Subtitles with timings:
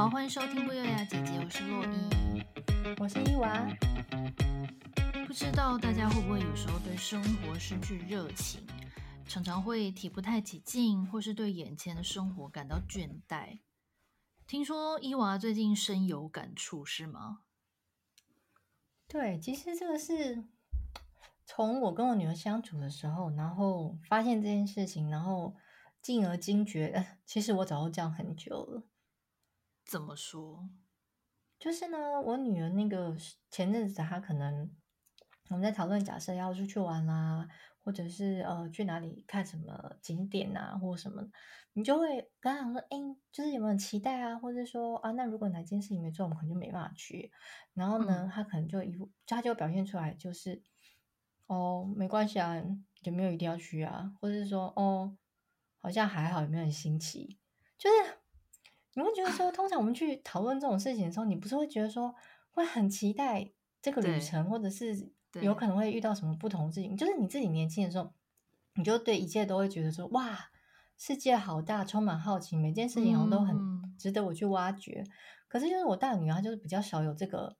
[0.00, 2.42] 好，欢迎收听不优雅姐姐，我是洛伊，
[2.98, 3.68] 我是伊娃。
[5.26, 8.66] 不知道大家会不会有时候对生活失去热情，
[9.26, 13.58] 常常会提不太起劲，或是对眼前的生活感到倦怠。
[14.46, 17.40] 听说伊娃最近深有感触，是吗？
[19.06, 20.46] 对，其实这个是
[21.44, 25.54] 从我跟我女儿相处的时候，然后发现这件事情，然后
[26.00, 28.82] 进而惊觉， 其实我早就这样很久了。
[29.90, 30.70] 怎么说？
[31.58, 33.16] 就是呢，我女儿那个
[33.50, 34.70] 前阵子，她可能
[35.48, 37.48] 我们在讨论，假设要出去玩啦，
[37.82, 41.28] 或者是呃去哪里看什么景点啊，或什么，
[41.72, 42.98] 你就会跟她讲说，哎，
[43.32, 44.38] 就是有没有期待啊？
[44.38, 47.32] 或者说啊，那如果哪件事情没做，我们可能就没办法去。
[47.74, 50.62] 然后呢，嗯、她可能就一副，她就表现出来就是，
[51.48, 52.62] 哦，没关系啊，
[53.02, 54.12] 有没有一定要去啊？
[54.20, 55.18] 或者是说，哦，
[55.80, 57.40] 好像还好，有没有很新奇？
[57.76, 58.19] 就是。
[58.94, 62.12] 你会觉得说，通常我们去讨论这种事情的时候，你不是会觉得说
[62.50, 66.96] 会很期待这个旅程，或者是有可能会遇到什么不同的事情？
[66.96, 68.12] 就是你自己年轻的时候，
[68.74, 70.50] 你就对一切都会觉得说，哇，
[70.98, 73.56] 世界好大，充满好奇，每件事情好像都很
[73.96, 75.04] 值得我去挖掘。
[75.06, 75.12] 嗯、
[75.46, 77.56] 可是就是我大女儿，她就是比较少有这个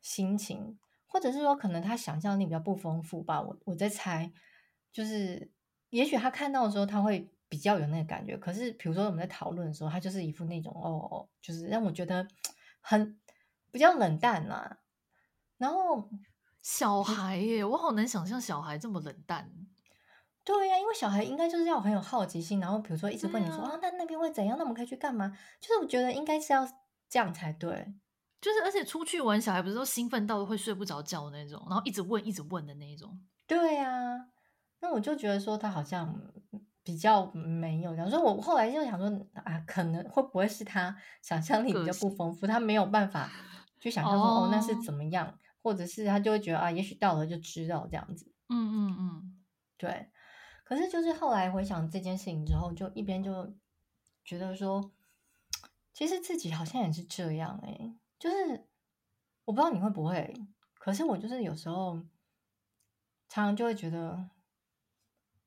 [0.00, 3.42] 心情，或者是说可能她想象力比较不丰富吧。
[3.42, 4.32] 我我在猜，
[4.92, 5.50] 就是
[5.90, 7.28] 也许她看到的时候，她会。
[7.52, 12.26] 比较有那个感觉，可是比如说我们在讨论的时候，他就是一副那种哦，就是让我觉得
[12.80, 13.20] 很
[13.70, 14.78] 比较冷淡啊。
[15.58, 16.08] 然后
[16.62, 19.52] 小孩耶，我好难想象小孩这么冷淡。
[20.42, 24.56] 对呀、啊，因为小孩应该就是要很有好奇心，然后比如说一直问你说啊，那那边会怎样？
[24.56, 25.36] 那我们可以去干嘛？
[25.60, 26.66] 就是我觉得应该是要
[27.10, 27.92] 这样才对。
[28.40, 33.20] 就是而且出去玩，小孩不是都兴奋到会睡不着觉的那种，然后一直问一直问的那一种。
[33.46, 34.28] 对呀、啊，
[34.80, 36.18] 那我就觉得说他好像。
[36.84, 43.30] 比较没有，然后说我后来就想说啊，可能会不会是他想象力比较不丰富，他没有办法
[43.78, 48.32] 去想象说哦，哦那是怎么样，或者是他就会觉得啊，也许到了就知道这样子。
[48.48, 49.44] 嗯嗯嗯，
[49.76, 50.08] 对。
[50.64, 53.54] 可是就是后来回想这件事情之后，就一边就
[54.24, 54.90] 觉得说，
[55.92, 58.66] 其实自己好像也是这样哎、欸，就是
[59.44, 60.34] 我不知道你会不会，
[60.78, 61.94] 可是我就是有时候
[63.28, 64.30] 常常就会觉得。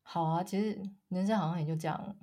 [0.08, 0.80] 好啊，其实
[1.10, 2.16] 人生好像也就这样，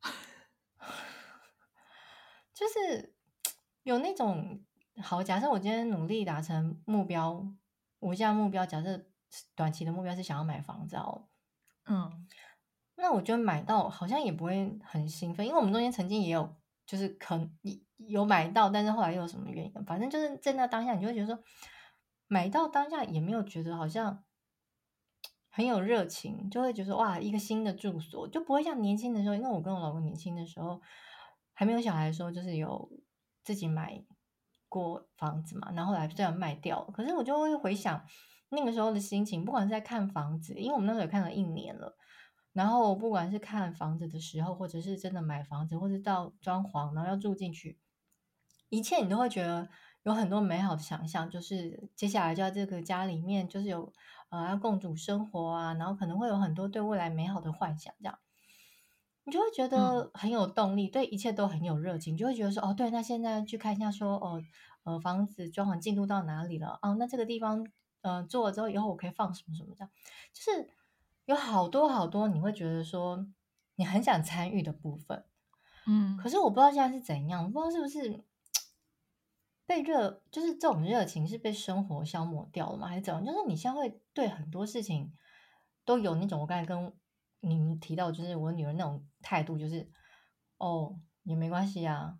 [2.54, 3.14] 就是
[3.82, 4.64] 有那种
[5.02, 5.22] 好。
[5.22, 7.44] 假设我今天努力达成目标，
[7.98, 9.04] 我现在目标假设
[9.56, 11.26] 短期的目标是想要买房子哦，
[11.86, 12.26] 嗯，
[12.94, 16.56] 那我觉得买到好像也不会很兴奋，因为我们中间曾经也有
[16.86, 17.50] 就是可能
[17.98, 21.42] 有买到，但是后来又有什么原因，反正就是在那当下，你就会觉得说
[22.28, 24.22] 买到当下也没有觉得好像。
[25.56, 28.28] 很有热情，就会觉得哇，一个新的住所。
[28.28, 30.82] 就不会像年轻的时候，因为我跟我老公年轻的时候
[31.54, 32.86] 还没有小孩的时候，就是有
[33.42, 34.04] 自己买
[34.68, 38.04] 过房子嘛，然后来虽然卖掉，可是我就会回想
[38.50, 41.96] 那个时候的心情，不管是在看房子，因为我们那时候也看了一年了，
[42.52, 47.80] 然后不管是看房子的时候，或者是真的买房子，或者到装潢，然后要住进去，
[48.68, 49.70] 一切你都会觉得
[50.02, 53.90] 有很多美好的想象，就是接下来就在这个家里面，就是有。
[54.28, 58.18] 呃，要共组生活啊，然后可能会有很多对未来美好的幻想，这样
[59.24, 64.42] 你就会觉得很有动力，嗯、对一切都很有热情，就会觉得说，哦，对，那现在去看一下说，说哦，
[64.84, 66.78] 呃，房子装潢进度到哪里了？
[66.82, 67.66] 哦，那这个地方，
[68.02, 69.90] 呃，做了之后以后我可以放什么什么这样，
[70.32, 70.70] 就是
[71.24, 73.26] 有好多好多你会觉得说
[73.74, 75.24] 你很想参与的部分，
[75.86, 78.24] 嗯，可是我不知道现在是怎样，我不知道是不是。
[79.66, 82.86] 被热就是这种热情是被生活消磨掉了吗？
[82.86, 83.24] 还是怎样？
[83.24, 85.12] 就是你现在会对很多事情
[85.84, 86.94] 都有那种我刚才跟
[87.40, 89.90] 你们提到，就是我女儿那种态度，就是
[90.58, 92.16] 哦也没关系啊，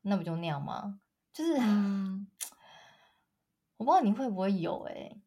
[0.00, 1.00] 那不就那样吗？
[1.34, 2.26] 就是、 嗯、
[3.76, 5.20] 我不知道你会不会有哎、欸，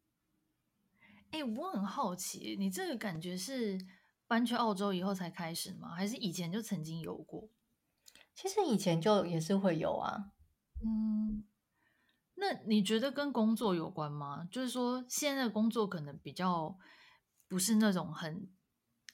[1.32, 3.78] 哎、欸，我很好奇，你这个感觉是
[4.26, 5.90] 搬去澳洲以后才开始吗？
[5.90, 7.48] 还是以前就曾经有过？
[8.34, 10.32] 其实以前就也是会有啊，
[10.84, 11.46] 嗯。
[12.40, 14.48] 那你觉得跟工作有关吗？
[14.50, 16.78] 就是说，现在的工作可能比较
[17.50, 18.50] 不是那种很，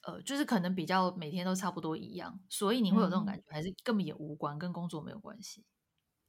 [0.03, 5.65] 呃，就是可能比较每天都差不多一样，所以你会有这种感觉，嗯、还是根本也无关，跟工作没有关系？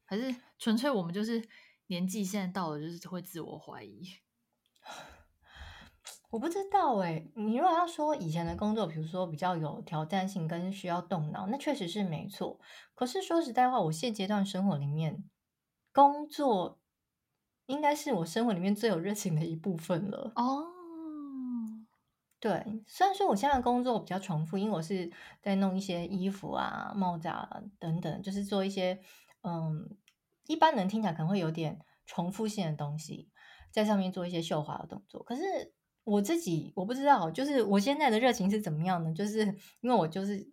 [0.06, 1.46] 还是纯粹我们就是
[1.88, 4.02] 年纪现在到了，就是会自我怀疑？
[6.30, 12.58] 我不知道哎、欸，你如果要说以前的工作，比如说比较有挑战性跟需要动脑，那确实是没错。
[12.94, 15.24] 可是说实在话，我现阶段生活里面
[15.92, 16.80] 工作。
[17.66, 20.66] 应该是我生活里面最有热情的一部分了哦。
[22.38, 25.10] 对，虽然说我现在的工作比较重复，因为我是
[25.42, 29.00] 在弄一些衣服啊、帽子啊等等，就是做一些
[29.42, 29.96] 嗯，
[30.46, 33.30] 一般人听起来可能会有点重复性的东西，
[33.72, 35.22] 在上面做一些绣花的动作。
[35.24, 35.42] 可是
[36.04, 39.12] 我自己我不知道，就是我现在的热情是怎么样呢？
[39.12, 39.40] 就是
[39.80, 40.46] 因为我就是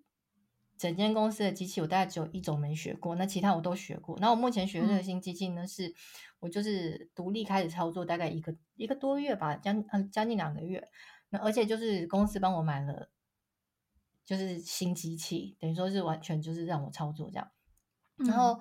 [0.83, 4.17] 整间公司的机器，我大概只有一种没学过，那其他我都学过。
[4.19, 5.93] 那我目前学的这个新机器呢，嗯、是
[6.41, 10.85] 我就是独立开始操作，大概一个一个多月吧，将嗯将近两个月。
[11.29, 13.09] 那而且就是公司帮我买了，
[14.25, 17.49] 就是新机器，等于说是完全就是让我操作这样。
[18.17, 18.59] 然后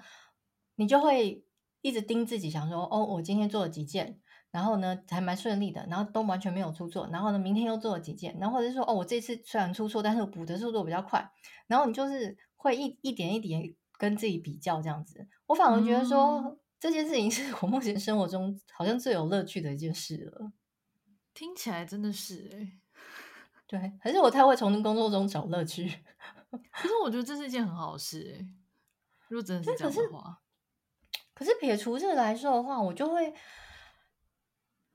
[0.76, 1.44] 你就会
[1.80, 4.20] 一直盯自己，想说哦，我今天做了几件，
[4.52, 7.08] 然后呢还蛮顺利的，然后都完全没有出错。
[7.10, 11.28] 然后呢，明天又做了几件，然后或者是说哦，我这次虽然出错，但是我补的速度比较快。
[11.66, 15.26] 然后你就是会一一点一点跟自己比较这样子。
[15.46, 20.52] 我反而觉得说、嗯、这件事情是我目前生活中好像最有乐趣的一件事了。
[21.34, 22.72] 听起来真的是哎、欸，
[23.66, 25.90] 对，还是我太会从工作中找乐趣。
[26.70, 28.48] 可是我觉得这是一件很好事哎、欸，
[29.28, 30.42] 如果真的是这样的话，
[31.32, 33.32] 可是撇除这个来说的话，我就会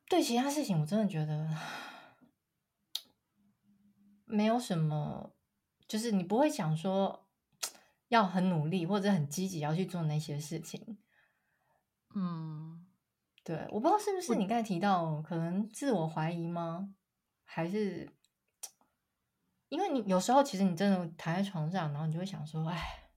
[0.10, 1.50] 对其他事情，我真的觉得
[4.26, 5.34] 没有什么，
[5.88, 7.28] 就是你不会想说
[8.08, 10.98] 要很努力或者很积极要去做那些事情，
[12.16, 12.84] 嗯。
[13.44, 16.94] 对，我不知道是不是你刚才提到可能自我怀疑吗？
[17.46, 18.14] 还是
[19.70, 23.10] 因为你有时候其实你真的躺在床上，然后你就会想说，哎，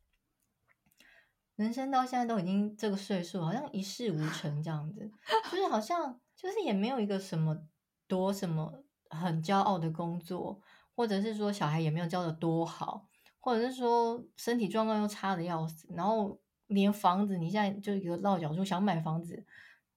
[1.57, 5.11] 人生到现在都已经这个岁数，好像一事无成这样子，
[5.51, 7.67] 就是好像就是也没有一个什么
[8.07, 10.61] 多什么很骄傲的工作，
[10.95, 13.09] 或者是说小孩也没有教的多好，
[13.41, 19.45] 或者是说身体状况又差的要死，然后连房子你现在就一个落脚处想买房子。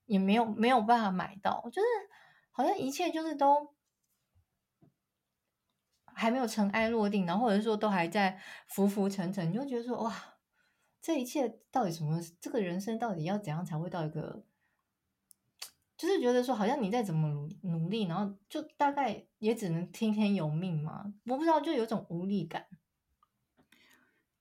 [0.05, 1.87] 也没有没有办法买到，就是
[2.51, 3.73] 好像一切就是都
[6.03, 8.37] 还没有尘埃落定，然后或者是说都还在
[8.67, 10.13] 浮浮沉沉，你就觉得说哇，
[11.01, 12.19] 这一切到底什么？
[12.41, 14.43] 这个人生到底要怎样才会到一个？
[16.03, 21.13] 就是觉得说好像你再怎么努努力，然后就大概也只能听天由命嘛。
[21.27, 22.67] 我不知道，就有种无力感。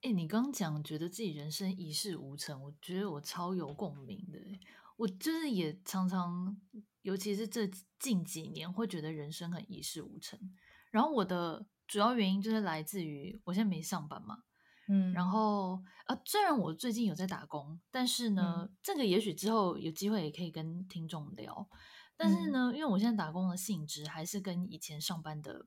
[0.01, 4.41] 哎，你刚刚讲觉得自己人生一事无成，我觉得我超有共鸣的。
[4.97, 6.57] 我就是也常常，
[7.03, 10.37] 尤其是这近几年，会觉得人生很一事无成。
[10.91, 14.43] 然后我的主要原因就是来自于我现在没上班嘛，
[14.93, 21.67] 嗯，然后啊，虽然我最近有在打工，但是呢，嗯、这个也许之后有机会也可以跟听众聊。
[22.17, 25.67] 但是呢，嗯、因为我现在打工的性质还是跟以前上班的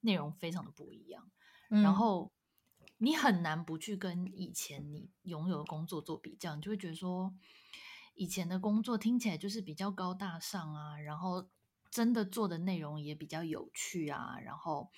[0.00, 1.30] 内容非常的不一样，
[1.70, 2.32] 嗯、然后
[2.98, 7.32] 你很难不去跟以前你拥有的工作做比较，你就会觉得说。
[8.18, 11.50] 以前的工作听起来就是比较高大上啊，然后
[11.90, 14.90] 真的做的内容也比较有趣啊，然后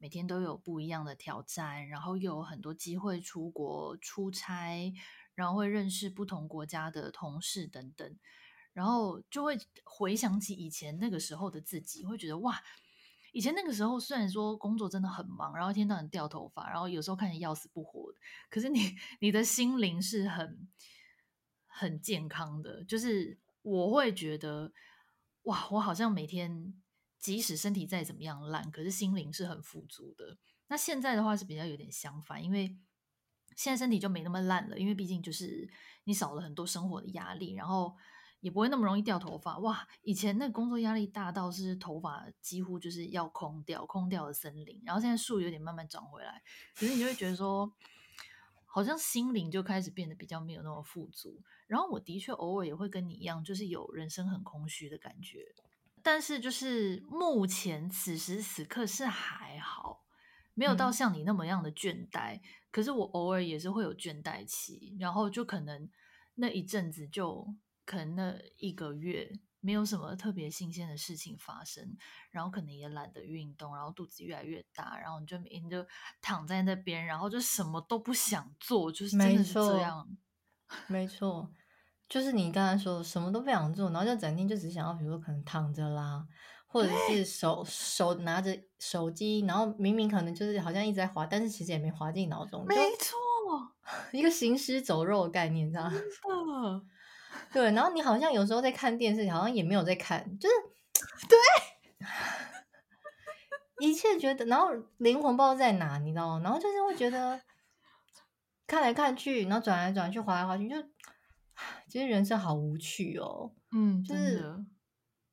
[0.00, 4.92] 每天都有不一样的挑战，然后又有很多机会出国出差，
[5.34, 8.16] 然后会认识不同国家的同事等等，
[8.72, 12.60] 然后就会回想起以前那个时候的自己，会觉得哇，
[13.32, 18.18] 以前那个时候虽然说工作真的很忙，然后一天到晚掉头发，然后有时候看着要死不活的，
[18.48, 20.68] 可是你你的心灵是很。
[21.72, 24.70] 很健康的，就是我会觉得，
[25.44, 26.74] 哇，我好像每天
[27.20, 30.38] 即使身体再怎么样烂，可是心灵是很富足的。
[30.68, 32.76] 那现在的话是比较有点相反，因为
[33.56, 35.70] 现在身体就没那么烂了，因为毕竟就是
[36.04, 37.94] 你少了很多生活的压力，然后
[38.40, 39.58] 也不会那么容易掉头发。
[39.58, 46.42] 哇，以前那工作压力大到是头发几乎就是要空掉，空掉的森林，然后现在树有点慢慢长回来，
[46.74, 47.72] 可是你就会觉得说。
[48.72, 55.44] 好像心灵就开始变得比较没有那么富足，然后我的确偶尔也会跟你一样，就是有人生很空虚的感觉。
[56.02, 60.04] 但是就是目前此时此刻是还好，
[60.54, 62.36] 没有到像你那么样的倦怠。
[62.36, 65.90] 嗯、可是我偶尔也是会有倦怠期，然后就可能
[66.34, 67.54] 那一阵子就
[67.84, 69.30] 可能那一个月。
[69.62, 71.94] 没有什么特别新鲜的事情发生，
[72.30, 75.86] 然后可能也懒得运动，然后肚子越来越大，然后你就每天就
[76.22, 80.08] 躺在那边，然后就什么都不想做，就是真的是这样。
[80.86, 81.52] 没错，没错，
[82.10, 86.26] 就是你刚才说什么都不想做，然后就整天就只想要，比如说可能躺着啦，
[86.66, 92.66] 或者是手手拿着手机，然后明明可能就是好像一直在滑，但是其实也没滑进脑中。
[92.66, 93.16] 没错，
[94.10, 95.88] 一个行尸走肉的概念，这样。
[96.28, 96.84] 嗯
[97.52, 100.54] 对，然后你好像有时候在看电视，好像也没有在看，就是
[101.30, 101.38] 对，
[103.86, 106.40] 一切觉得，然后灵魂不知道在哪，你知道吗？
[106.42, 107.40] 然后就是会觉得
[108.66, 110.74] 看来看去，然后转来转去，滑来滑去，就
[111.90, 113.52] 其实人生好无趣哦。
[113.72, 114.64] 嗯，就是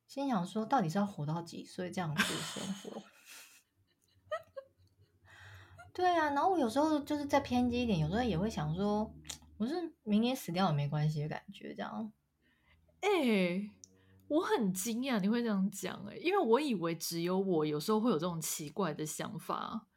[0.08, 3.02] 心想说，到底是要活到几岁这样子的生活？
[5.94, 9.14] 对啊，然后我有时候就是再偏激一点，有时候也会想说。
[9.60, 9.74] 我是
[10.04, 12.14] 明年死掉也没关系的感觉，这样。
[13.02, 13.72] 哎、欸，
[14.28, 19.88] 我很惊讶你会这样讲哎、欸，因为我以为只有我有时候会有这种奇怪的想法。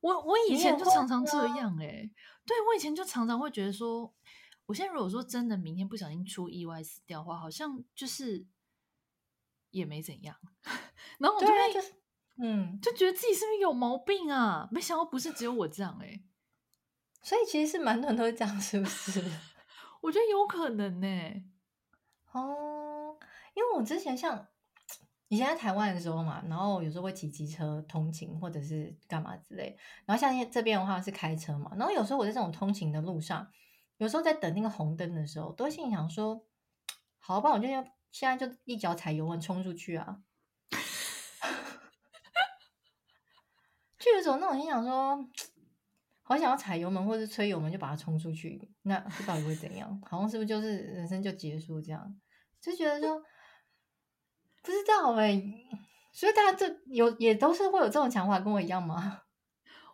[0.00, 2.10] 我我以前就常常这样哎、欸，
[2.46, 4.10] 对，我以前就常常会觉得说，
[4.66, 8.46] 我现在如果说真的明天不小心出意外死掉的话，好像就是
[9.70, 10.36] 也没怎样。
[11.18, 11.94] 然后我就会就是
[12.36, 14.68] 嗯，就觉得自己是不是有毛病啊？
[14.70, 16.24] 没想到不是只有我这样哎、欸，
[17.22, 19.22] 所以其实是蛮多人都会这样，是不是？
[20.02, 21.44] 我觉得有可能呢、欸。
[22.32, 23.16] 哦，
[23.54, 24.48] 因为我之前像
[25.28, 33.48] 以前在台湾的时候嘛，然后有时候会骑机车通勤或者是干嘛之类，然后像这边的话是开车嘛，然后有时候我在这种通勤的路上，
[34.04, 36.44] 有时候在等那个红灯的时候，都会心想说，
[37.18, 37.82] 好吧，我就要
[38.12, 40.20] 现在就一脚踩油门冲出去啊，
[43.98, 45.26] 就有种那种心想说，
[46.22, 49.98] 好想要踩油门或者催油门就把它冲出去，那这到底会怎样？
[50.04, 52.20] 好像是不是就是人生就结束这样？
[52.60, 53.18] 就觉得说
[54.62, 55.42] 不知道哎、
[56.12, 59.22] 所以大家这有也都是会有这种想法，跟我一样吗？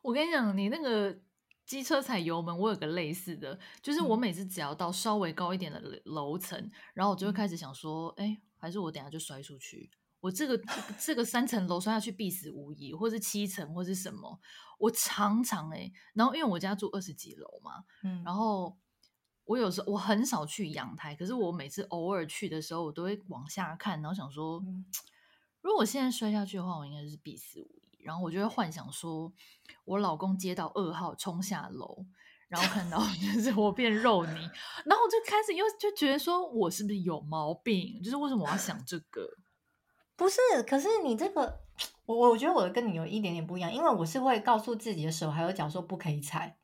[0.03, 1.17] 我跟你讲，你那个
[1.71, 10.61] 机车踩油门，我有个类似的，就是我每次只要到稍微高一点的楼层，嗯、然后我就会开始想说，哎、欸，还是我等下就摔出去，我这个
[10.99, 14.41] 这个三层楼摔下去必死无疑，或是七层或是什么，
[14.81, 18.77] 我常常哎、欸，然后因为我家住二十几楼嘛，嗯，然后。
[19.47, 24.63] 我有时候我很少去阳台，可是我每次偶尔去的时候，我都会往下看，然后想说，
[25.61, 27.80] 如果我现在摔下去的话，我应该是必死无疑。
[28.05, 29.33] 然后我就会幻想说，
[29.85, 32.05] 我老公接到噩耗冲下楼，
[32.49, 34.35] 然后看到 就是我变肉泥，
[34.85, 38.01] 然后我就开始又就觉得说我是不是有毛病？
[38.03, 39.29] 就是为什么我要想这个？
[40.17, 41.61] 不是，可是你这个，
[42.05, 46.59] 我我觉得我跟你有一点点不一样，因为我是会告诉自己的手还有脚说不可以踩。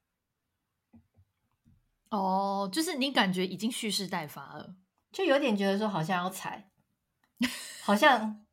[2.10, 4.76] 哦，就是你感觉已经蓄势待发了，
[5.10, 6.70] 就有点觉得说好像要踩，
[7.82, 8.46] 好像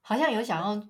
[0.00, 0.88] 好像有想要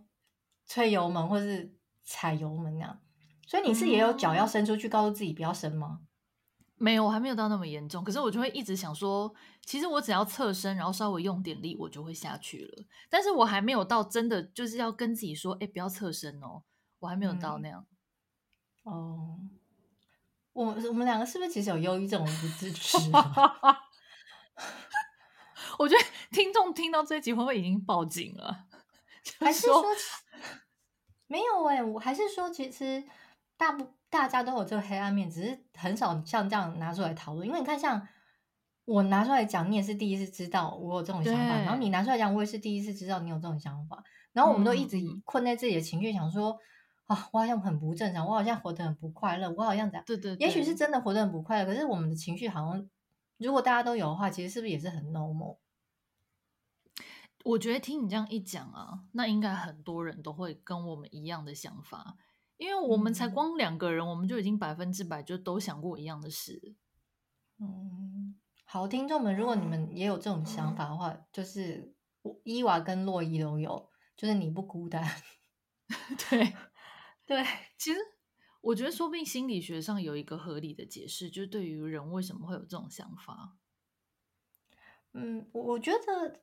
[0.68, 3.00] 催油门或是踩油门那样，
[3.46, 6.00] 所以你是也有脚要伸出去，告诉自己不要伸吗？
[6.76, 8.04] 没有，我还没有到那么严重。
[8.04, 9.34] 可是我就会一直想说，
[9.64, 12.84] 其实我只要侧身，然后稍微用点力，我就会下去了。
[13.10, 16.62] 但是我还没有到真的就是要跟自己说，哎，不要侧身哦，
[17.00, 17.84] 我还没有到那样。
[18.84, 19.40] 嗯、哦。
[20.52, 22.20] 我我们两个是不是其实有忧郁症？
[22.20, 23.78] 我不自知 啊。
[25.78, 28.67] 我觉得听众听到这集会不会已经报警了？
[29.38, 29.84] 还是说
[31.26, 31.82] 没有哎、欸？
[31.82, 33.02] 我还是说，其实
[33.56, 37.46] 大不大家都有这个黑暗面，只是很少像这样拿出来讨论。
[37.46, 38.06] 因为你看，像
[38.84, 44.02] 我拿出来讲，你也是第一次知道我有这种想法；然后你拿出来讲，我也是第一次知道你有这种想法。
[44.32, 46.58] 然后我们都一直困在自己的情绪，想说。
[47.08, 50.04] 啊，我好像很不正常，我好像活得很不快乐，我好像怎样？
[50.04, 52.86] 对对对，也许是真的活得很不快乐，可是我们的情绪好像，
[53.38, 55.56] 如果大家都有的话，其实是不是也是很 normal？
[57.48, 62.18] 我觉得听你这样一讲啊，那应该很多人都会跟我们一样的想法，
[62.58, 66.74] 因为我们才光两个人，嗯、我们就已经百分之百就都想过一样的事。
[67.58, 71.94] 嗯，好，听众们，如果你们也有这种想法的话，嗯、就是
[72.44, 75.02] 伊娃跟洛伊都有，就是你不孤单，
[76.28, 76.54] 对。
[77.24, 77.44] 对，
[77.76, 77.98] 其实
[78.62, 83.58] 我觉得说不定心理学上有一个合理的解释，就是对于人为什么会有这种想法。
[85.12, 86.40] 嗯，我我觉得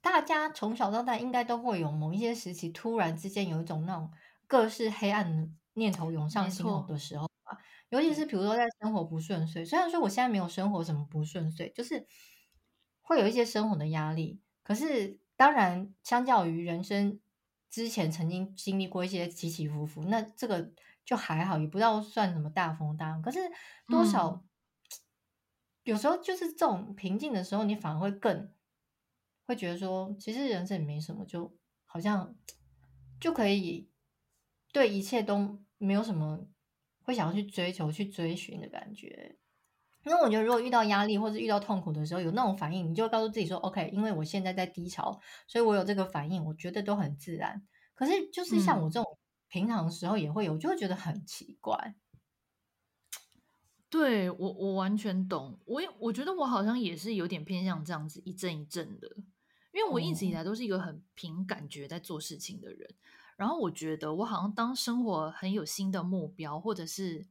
[0.00, 4.10] 大家从小到大应该都会有某一些时期，突然之间有一种那种
[4.46, 7.58] 各式黑暗的念头涌上心头的时候吧。
[7.88, 12.06] 尤其是比如说在生活不顺遂，虽然说我现在没有生活什么不顺遂，就是
[13.02, 14.40] 会有一些生活的压力。
[14.62, 17.20] 可是当然，相较于人生。
[17.70, 20.70] 之前曾经经历过一些起起伏伏，那这个
[21.04, 23.20] 就还好，也不知道算什么大风大浪。
[23.20, 23.40] 可是
[23.88, 24.44] 多少、嗯、
[25.82, 28.48] 有时候就是这种平静的时候，你反而会更
[29.46, 32.34] 会觉得说，其实人生也没什么，就好像
[33.20, 33.90] 就可以
[34.72, 36.46] 对一切都没有什么
[37.02, 39.36] 会想要去追求、去追寻的感觉。
[40.04, 51.94] 因为我觉得，如果遇到压力或者遇到痛苦的时候，有那种反应，你就告诉自己说：“OK，因为我现在在低潮，所以我有这个反应，我觉得都很自然。”可是，就是像我这种平常的时候也会有，我就会觉得很奇怪。
[53.88, 55.58] 对，我，我完全懂。
[55.64, 59.08] 我也我觉得我好像也是有点偏向这样子一阵一阵的，
[59.74, 62.88] 因为我一直以来都是一个很凭感觉在做事情的人。
[62.88, 62.96] 嗯。
[63.36, 67.26] 然后我觉得我好像当生活很有新的目标，或者是。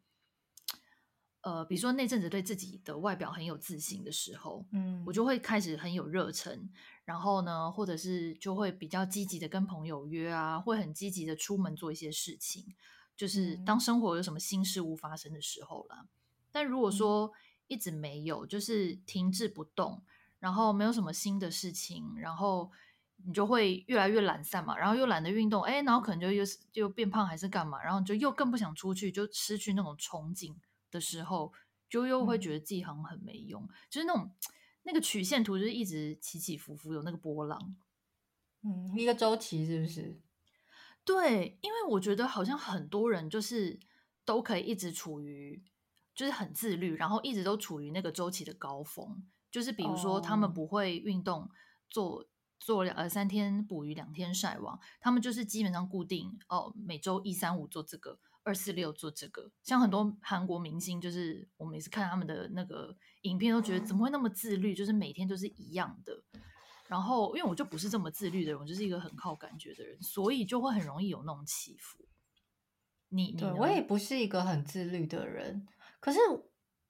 [1.46, 6.70] 呃，比如说那阵子对自己的外表很有自信的时候，嗯，我就会开始很有热忱，
[7.04, 12.74] 然后呢，或者是就会比较积极的跟朋友约啊，会很积极的出门做一些事情，
[13.18, 16.08] 就是当生活有什么新事物发生的时候啦。
[16.50, 17.34] 但如果说
[17.68, 20.02] 一直没有，就是停滞不动，
[20.44, 22.70] 然后没有什么新的事情，然后
[23.26, 30.54] 你就会越来越懒散嘛，然后又懒得运动，哎，然后可能就又就变胖还是干嘛，然后就又更不想出去，就失去那种憧憬
[30.92, 31.54] 的时候，
[31.90, 34.30] 就又会觉得自己好像很没用，嗯、就是那种
[34.84, 37.78] 那个曲线图就是一直起起伏伏，有那个波浪，
[38.64, 40.20] 嗯，一个周期是不是？
[41.06, 43.80] 对，因为我觉得好像很多人就是
[44.26, 45.64] 都可以一直处于。
[46.16, 49.24] 就是很自律，然后一直都处于那个周期的高峰。
[49.54, 51.48] 就是比如说，他们不会运动，
[51.88, 52.26] 做
[52.60, 59.52] 做两呃三天捕鱼两天晒网，他们就是基本上固定哦，每周一三五做这个，二四六做这个。
[59.62, 64.74] 像很多韩国明星，就是我每次看他们的那个影片，都觉得怎么会那么自律？
[64.74, 66.24] 就是每天都是一样的。
[66.88, 72.00] 然后，因为我就不是这么自律的人，我就是一个很靠感觉的人，所以就会很容易有那种起伏。
[73.10, 75.68] 你，你对我也不是一个很自律的人。
[76.00, 76.20] 可是，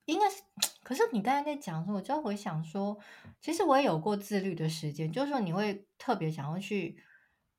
[0.05, 0.41] 应该是，
[0.83, 2.97] 可是你刚才在讲的时候，我就回想说，
[3.41, 7.01] 其实我也有过自律的时间，就是说你会特别想要去，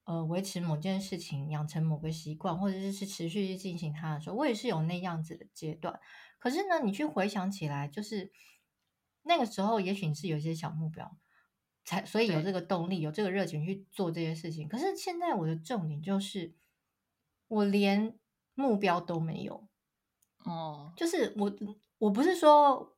[0.05, 5.99] 呃，维持某件事情，养成某个习惯，或者是是持续去进行它的时候，我也是有那样子的阶段。
[6.39, 8.31] 可是呢，你去回想起来，就是
[9.23, 11.17] 那个时候，也许你是有一些小目标，
[11.85, 14.69] 才所以有这个动力，有这个热情去做这些事情。
[14.69, 16.55] 可是现在我的重点就是，
[17.49, 18.19] 我连
[18.55, 19.67] 目标都没有。
[20.45, 21.51] 哦，就是我，
[21.97, 22.94] 我不是说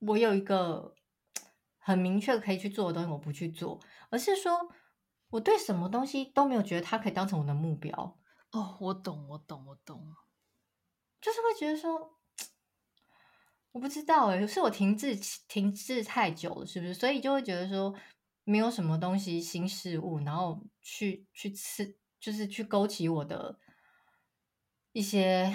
[0.00, 0.94] 我有一个
[1.78, 4.70] 很明确可以去做的东西，我不去做，而是说
[5.30, 8.18] 我对什么东西都没有觉得它可以当成我的目标。
[8.52, 10.14] 哦，我懂，我懂，我懂，
[11.20, 12.18] 就是会觉得说，
[13.72, 15.16] 我不知道诶，是我停滞
[15.48, 16.94] 停滞太久了，是不是？
[16.94, 17.94] 所以就会觉得说，
[18.44, 23.58] 没有什么东西新事物，然后去去吃，就是去勾起我的
[24.92, 25.54] 一些。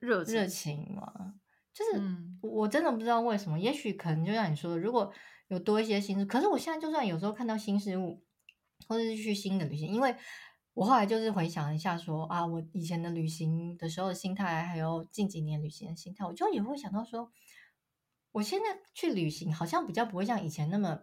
[0.00, 1.34] 热热情嘛，
[1.80, 2.04] 就是
[2.42, 5.10] 我真的不知道为什么，嗯、也许可能就像你说的，如果
[5.48, 8.22] 有多一些新事，可是我现在就算有时候看到新事物，
[8.86, 10.14] 或者是去新的旅行，因为
[10.74, 17.32] 我后来就是回想一下说啊，我以前的旅行的时候的心态，还有近几年旅行的心态，我就也会想到说，
[18.32, 21.00] 我现在去旅行好像比较不会像以前那么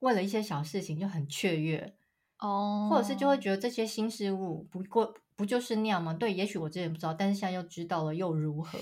[0.00, 1.96] 为了一些小事情就很雀跃
[2.38, 5.14] 哦，或者是就会觉得这些新事物不过。
[5.38, 6.14] 不就是那样吗？
[6.14, 8.78] 对，也许我之前不知道，但是现在又知道了，又如何？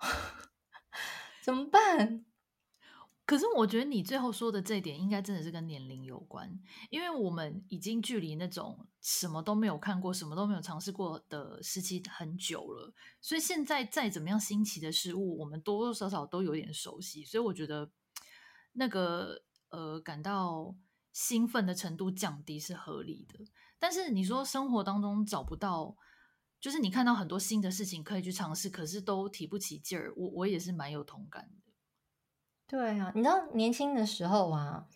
[1.42, 2.24] 怎么办？
[3.26, 6.58] 可是我觉得你最后说的这一点，应该真的是跟年龄有关，
[6.88, 17.90] 因为我们已经距离那种什么都没有看过、什么都没有尝试过的时期很久了，所以现在再怎么样新奇的事物，我们多多少少都有点熟悉，所以我觉得
[18.72, 20.74] 那个呃，感到
[21.12, 23.44] 兴奋的程度降低是合理的。
[23.78, 25.94] 但是你说生活当中找不到，
[26.60, 30.12] 就是你看到很多新的事情可以去尝试，可是都提不起劲儿。
[30.16, 31.72] 我我也是蛮有同感的。
[32.66, 34.86] 对啊，你知道年轻的时候啊，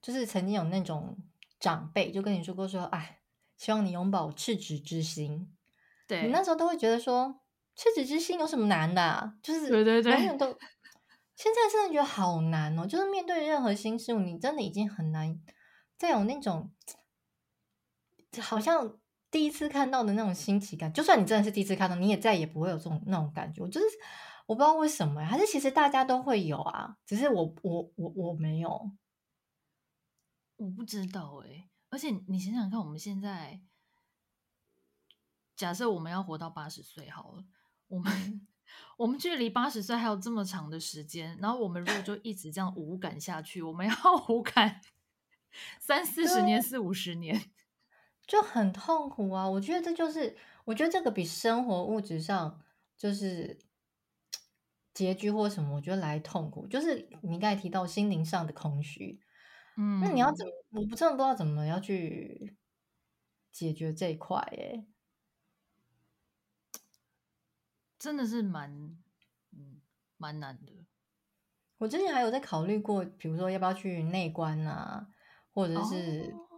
[0.00, 1.16] 就是曾经有那种
[1.60, 3.20] 长辈就跟你说过说，哎，
[3.56, 5.54] 希望你永葆赤子之心。
[6.06, 7.40] 对，你那时候都会觉得说，
[7.76, 9.34] 赤子之心有什么难的啊？
[9.42, 10.58] 就是对对对， 都
[11.36, 12.86] 现在真的觉得好难哦。
[12.86, 15.40] 就是面对任何新事物，你真的已经很难
[15.96, 16.72] 再有那种。
[18.40, 18.98] 好像
[19.32, 23.62] 第一次看到的那种新奇感，就算你真的是第一次看到，你也再也不会有这种那种感觉。
[23.62, 23.86] 我就是
[24.44, 28.92] 我不知道为什么，还是其实大家都会有啊，只是我我我我没有，
[30.56, 31.70] 我不知道哎、欸。
[31.88, 33.62] 而且你想想看，我们现在
[35.56, 37.44] 假设我们要活到八十岁好了，
[37.88, 38.46] 我们
[38.98, 43.94] 我们距离八十岁还有这么长的时间，然后我们如果就一直这样无感下去，我们要
[44.28, 44.82] 无感
[45.80, 47.51] 三四十年、四五十年。
[48.32, 49.46] 就很痛苦啊！
[49.46, 52.62] 我觉得这就是，我觉得这个比生活物质上
[52.96, 53.58] 就是
[54.96, 56.66] 拮据或什么，我觉得来痛苦。
[56.66, 59.20] 就是你刚才提到心灵上的空虚，
[59.76, 60.52] 嗯，那你要怎么？
[60.70, 62.56] 我不真的不知道怎么要去
[63.50, 64.86] 解决这一块，哎，
[67.98, 68.96] 真的是蛮，
[69.50, 69.82] 嗯，
[70.16, 70.72] 蛮难的。
[71.76, 75.08] 我之前还有在考虑过，比如说要不要去内观啊，
[75.52, 76.34] 或者是。
[76.34, 76.51] 哦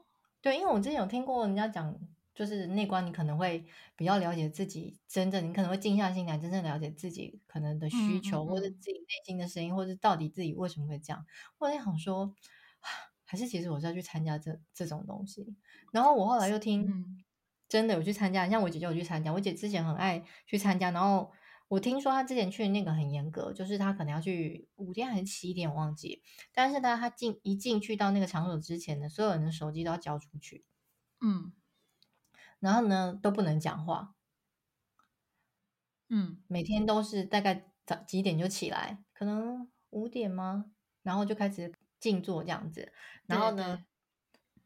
[0.44, 1.98] 对，因为我之前有听过人家讲，
[2.34, 3.64] 就是内观，你可能会
[3.96, 11.24] 比较了解自己真正，你可能会静下心来，真正了解自己可能的需求，嗯嗯嗯，或者自己内心的声音，或者到底自己为什么会这样。
[11.56, 12.34] 我在想说，
[13.24, 15.56] 还是其实我是要去参加这这种东西。
[15.92, 17.24] 然后我后来又听，
[17.66, 21.32] 真的有去参加，像我姐姐有去参加，我姐之前很爱去参加，然后。
[21.68, 26.22] 我听说他之前去那个很严格，就是他可能要去五天还是七点，我忘记。
[26.52, 30.64] 但是呢，他进一进去到那个场所之前呢，所有人的手机都要交出去，
[31.20, 31.52] 嗯，
[32.60, 34.14] 然后呢都不能讲话，
[36.08, 40.66] 嗯，每天都是大概早几点就起来，可能五点吗？
[41.02, 42.92] 然后就开始静坐这样子，
[43.26, 43.84] 然后呢，对。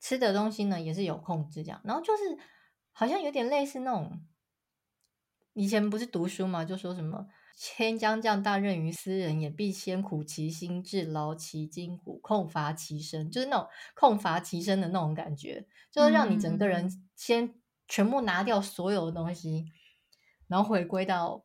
[0.00, 2.22] 吃的东西呢也是有控制这样，然后就是
[2.92, 4.24] 好像有点类似那种
[5.58, 17.52] 以前不是读书嘛，就说什么千将降大任于斯人也，必先苦其心志，劳其筋骨，空乏其身，就是那种空乏其身的那种感觉，就是让你整个人先
[17.88, 19.72] 全部拿掉所有的东西，嗯、
[20.46, 21.44] 然后回归到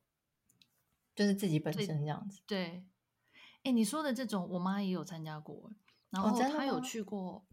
[1.15, 2.86] 就是自己本身这样子，对。
[3.63, 5.71] 哎，你说的这种，我妈也有参加过，
[6.10, 7.45] 然后她有去过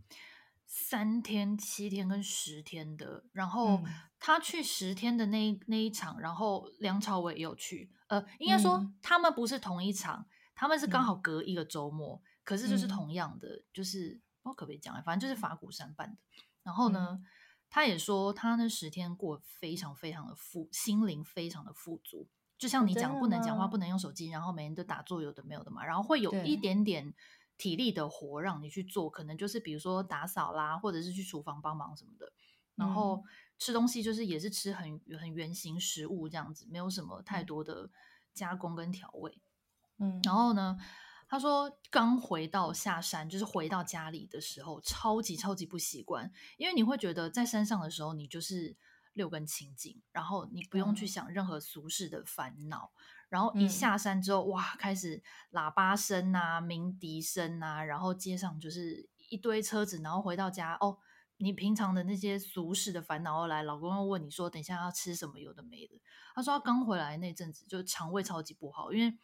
[0.73, 3.83] 三天、七天跟十天的，然后
[4.21, 14.95] 他去十天的那一那一场，然后梁朝伟也有去，呃，应该说他们不是同一场，他们是刚好隔一个周末，可是就是同样的，就是我可不可以讲？
[15.03, 16.17] 反正就是法鼓山办的。
[16.63, 17.21] 然后呢，
[17.69, 22.29] 他也说他那十天过非常非常的富，心灵非常的富足。
[22.57, 25.85] 就像你讲，不能讲话，不能用手机，然后每天都打坐，有的没有的嘛。
[25.85, 27.13] 然后会有一点点
[27.61, 32.33] 体力的活让你去做，可能就是比如说打扫啦，或者是去厨房帮忙什么的。
[32.75, 33.23] 然后
[33.59, 37.91] 吃东西就是也是吃很很原形食物这样子，没有什么太多的
[38.33, 39.39] 加工跟调味。
[39.99, 40.79] 嗯，然后呢，
[41.29, 48.77] 他说刚回到下山，就是回到家里的时候，超级超级不习惯，因为你会觉得在山上的时候，你就是。
[49.15, 60.99] 六根清净，然后你不用去想任何俗世的烦恼，嗯、然后一下山之后，哇，开始喇叭声啊、鸣笛声啊，然后街上就是一堆车子，然后回到家，哦，
[61.39, 65.39] 你平常的那些俗世的烦恼又来，老公又问你说，等一下要吃什么？
[65.39, 65.99] 有的没的。
[66.35, 69.17] 他说他刚回来那阵子，就肠胃超级不好，因为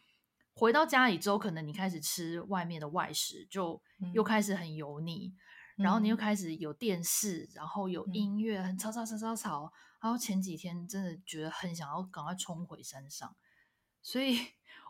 [0.53, 3.79] 回到家里之后，可能你开始吃外面的外食，就
[4.13, 5.33] 又开始很油腻。
[5.35, 5.37] 嗯
[5.77, 9.71] 然后你又开始有电视，嗯、然后有音乐，很吵吵吵吵吵。
[10.01, 13.35] 然后前几天真的觉得很想要赶快冲回山上，
[14.07, 14.39] 所以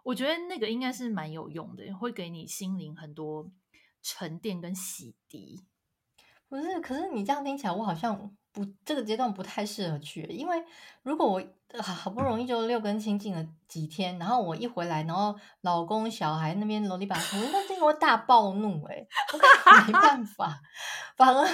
[0.04, 3.50] 我觉得那个应该是蛮有用的，会给你心灵很多
[4.04, 5.64] 沉淀跟洗涤。
[6.48, 10.64] 不是，可是你这样听起来，我好像不这个阶段不太适合去，因为
[11.02, 11.44] 如果我。
[11.84, 20.62] 好不容易就六根清净了几天，然后我一回来，然后老公小孩那边啰里吧嗦，那这个会大暴怒哎、欸，我没办法，
[21.18, 21.46] 反而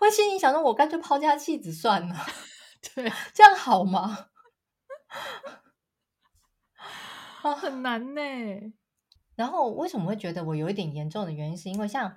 [0.00, 2.14] 我心里想说，我干脆抛家弃子算了，
[2.94, 4.26] 对， 这样好吗？
[7.50, 8.72] 啊，很难呢、欸。
[9.36, 12.16] 然后为什么会觉得我有一点严重的原因，是因为像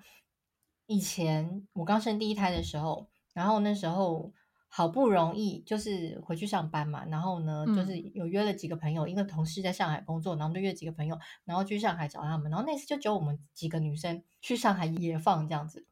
[0.85, 4.33] 以前我刚生第一胎的时候，然后那时候。
[4.69, 15.87] 好不容易就是回去上班嘛，然后呢，就是有约了几个朋友，一个同事在上海工作，然后就约几个朋友，然后去上海找他们，然后那次就只有我们几个女生去上海野放这样子，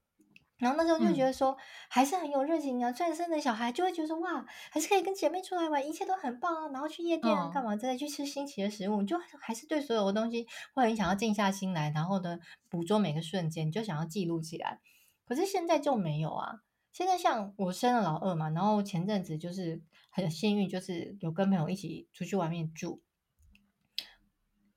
[0.57, 1.57] 然后那时候就觉得说
[1.89, 12.39] 还是很有热情啊，虽然生了小孩就会觉得说哇，还是可以跟姐妹出来玩，一切都很棒啊，然后去夜店啊干嘛之类，去吃新奇的食物，就还是对所有的东西会很想要静下心来，然后呢，
[12.69, 14.79] 捕捉每个瞬间，就想要记录起来，
[15.25, 16.61] 可是现在就没有啊。
[16.93, 23.01] 现在像我生了老二嘛，然后前阵子就是很幸运，就是有跟朋友一起出去外面住。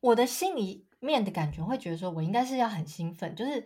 [0.01, 3.64] 我的心里面的感觉会觉得说，我应该是要很兴奋，就是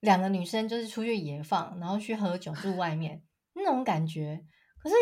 [0.00, 3.22] 两个女生就是出去野放，然后去喝酒住外面
[3.54, 4.44] 那种感觉。
[4.82, 4.94] 可是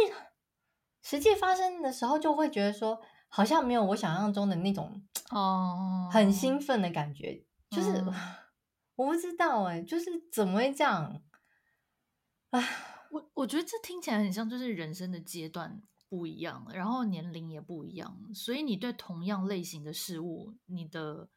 [1.02, 7.44] 实际发生的时候，就会觉得说，好像没有我想象中的那种哦，很兴奋的感觉。
[7.70, 8.04] 就是
[8.96, 11.22] 我不知道哎、欸，就是怎么会这样？
[12.50, 12.61] 唉，
[13.11, 21.28] 我我觉得这听起来很像，就是人生的阶段不一样，然后年龄也不一样，所以你对同样类型的事物，你的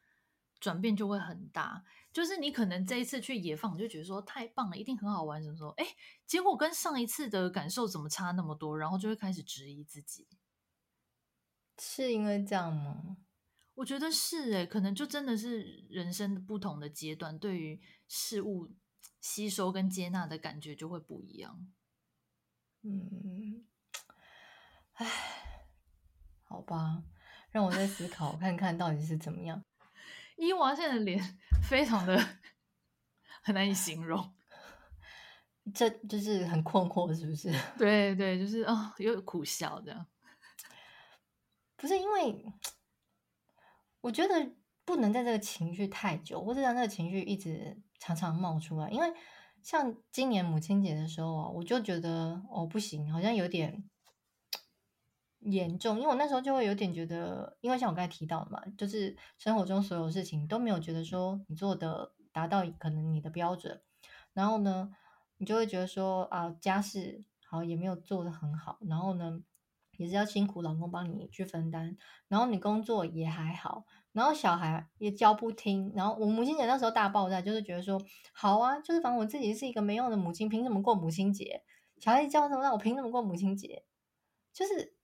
[0.58, 1.84] 转变就会很大。
[2.12, 5.86] 就是你可能这一次去野放，你就觉得说太棒了，一定很好玩，什么时候，哎，
[6.26, 8.78] 结果跟上一次的感受怎么差那么多？
[8.78, 10.28] 然后就会开始质疑自己，
[11.78, 13.16] 是因为这样吗？
[13.74, 18.74] 我觉得是哎，可能就真的是人生不同的阶段，对于事物。
[19.20, 21.72] 吸收跟接纳的感觉就会不一样。
[22.82, 23.64] 嗯，
[24.94, 25.06] 唉，
[26.42, 27.04] 好吧，
[27.50, 29.62] 让我再思考看看到底是怎么样。
[30.44, 31.22] 伊娃现在的脸
[31.62, 32.18] 非常的
[33.42, 34.34] 很难以形容，
[35.72, 37.52] 这就是很困惑，是不是？
[37.78, 40.06] 对对，就是啊、哦，又有苦笑这样。
[41.76, 42.44] 不是因为，
[44.00, 44.52] 我觉得
[44.84, 47.80] 不能在这个情绪太久，或者让这个情绪一直。
[48.04, 49.06] 常常冒出来，因为
[49.62, 53.88] 像今年母亲节的时候啊，我就觉得哦不行，好像有点
[55.44, 55.96] 严重。
[55.96, 63.80] 因为我那时候就会有点觉得，因为像我刚才提到的嘛，就是生活中所有事情都没有觉得说你做的达到可能你的标准，
[64.32, 64.90] 然后呢，
[65.38, 69.42] 你就会觉得说啊家事好也没有做的很好，然后呢
[69.98, 71.96] 也是要辛苦老公帮你去分担，
[72.28, 78.00] 然后你工作也还好，然后小孩也教不听，然后我母亲节那时候大爆炸，就是觉得说，
[78.32, 81.62] 好啊，就是反正我自己是一个没用的母亲，凭什么过母亲节？
[81.98, 83.84] 小孩子教什么，让我凭什么过母亲节？
[84.52, 84.94] 就是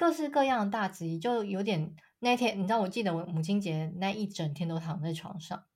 [0.00, 5.66] 各式各样的大质疑，就有点那天，你知道，我记得我母亲节那一整天都躺在床上，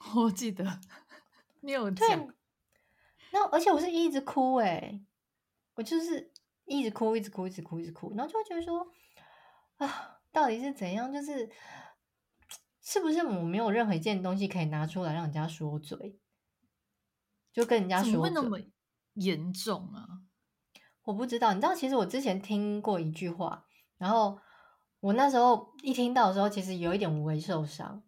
[0.16, 0.80] 我记得
[1.60, 2.34] 你有讲，
[3.32, 5.04] 那而且我是一直哭哎、欸，
[5.74, 6.32] 我就是
[6.64, 8.86] 一直哭，一直哭，一直哭，一直哭，然后就会觉得说，
[9.76, 11.12] 啊，到底是怎样？
[11.12, 11.50] 就是。
[12.86, 16.20] 是不是我没有任何一件东西可以拿出来让人家说嘴，
[17.50, 18.12] 就跟人家说嘴？
[18.12, 18.60] 怎么会那么
[19.14, 20.20] 严重啊？
[21.04, 21.52] 我不知道。
[21.52, 23.64] 你知道，其实我之前听过一句话，
[23.98, 24.38] 然后
[25.00, 28.02] 我那时候一听到的时候，其实有一点微受伤。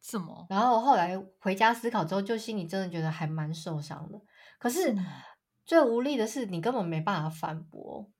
[0.00, 0.46] 什么？
[0.48, 4.20] 然后后来回家思考之后，就心里真的觉得还蛮受伤的。
[4.58, 4.96] 可是
[5.64, 8.10] 最无力的是，你根本没办法反驳。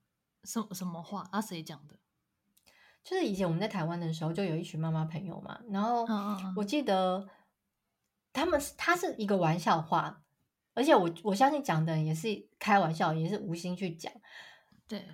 [0.44, 1.28] 什什么话？
[1.30, 1.96] 啊，谁讲的？
[3.04, 6.04] 就是以前我们在台湾的时候，就有一群妈妈朋友嘛，然后
[6.56, 7.28] 我记得
[8.32, 10.22] 他们他是一个玩笑话，
[10.76, 14.12] 而且我我相信讲的人也是开玩笑，也是无心去讲，
[14.86, 15.04] 对。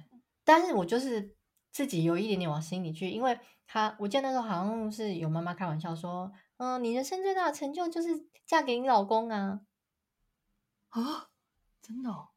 [0.44, 1.34] 但是我就是
[1.70, 9.60] 自己有一点点往心里去，因为他我记得那时候好像是有妈妈开玩笑说，嗯，你人生最大的成就就是嫁给你老公啊，
[10.90, 11.30] 啊，
[11.80, 12.28] 真的哦？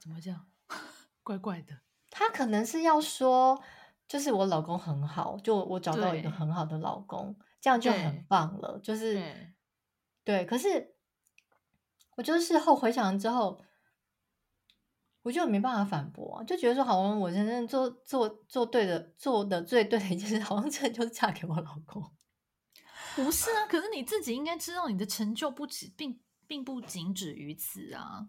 [0.00, 0.46] 怎么这样？
[1.22, 1.82] 怪怪的。
[2.10, 3.62] 他可能是要说。
[4.08, 8.78] 就是我老公很好，就我找到一个很好的老公，这样就很棒了。
[8.82, 9.54] 就是对，
[10.22, 10.94] 对，可是
[12.16, 13.60] 我就是事后回想之后，
[15.22, 22.12] 我就没办法反驳啊，就觉得说，好像我真正做做做对的，做的最对的一件事，好像真的就是嫁给我老公。
[23.16, 28.28] 不是啊，可是你自己应该知道，你的成就不止，并并不仅止于此啊。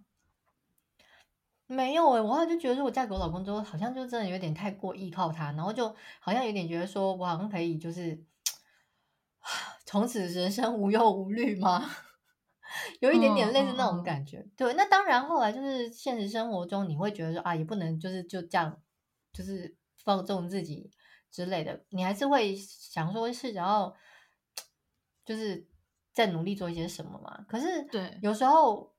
[1.65, 5.87] 没有诶、欸，我后来就觉得说，我嫁给我老公之后，好像就真的有点太过依靠他，然后就
[6.19, 8.23] 好像有点觉得说，我好像可以就是
[9.85, 11.89] 从此人生无忧无虑吗？
[12.99, 14.37] 有一点点类似那种感觉。
[14.39, 18.81] 嗯、对，那当然后来就是现实生活中，你会觉得说啊，也不能就是就这样，
[19.31, 20.91] 就是放纵自己
[21.31, 23.95] 之类的，你还是会想说是想要
[25.25, 25.67] 就是
[26.11, 27.45] 在努力做一些什么嘛。
[27.47, 28.91] 可是对，有时候。